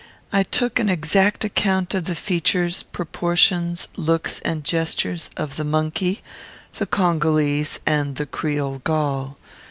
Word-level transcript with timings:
I 0.33 0.41
took 0.41 0.79
an 0.79 0.89
exact 0.89 1.43
account 1.45 1.93
of 1.93 2.05
the 2.05 2.15
features, 2.15 2.81
proportions, 2.81 3.87
looks, 3.95 4.39
and 4.39 4.63
gestures 4.63 5.29
of 5.37 5.57
the 5.57 5.63
monkey, 5.63 6.23
the 6.79 6.87
Congolese, 6.87 7.79
and 7.85 8.15
the 8.15 8.25
Creole 8.25 8.79
Gaul. 8.79 9.37